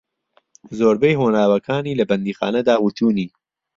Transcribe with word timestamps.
زۆربەی 0.77 1.17
ھۆنراوەکانی 1.19 1.97
لە 1.99 2.03
بەندیخانەدا 2.09 2.75
وتونی 2.85 3.27